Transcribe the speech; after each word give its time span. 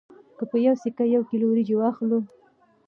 که 0.37 0.43
په 0.51 0.57
یوه 0.65 0.75
سکه 0.81 1.03
یو 1.15 1.23
کیلو 1.29 1.45
وریجې 1.49 1.75
واخلو 1.77 2.19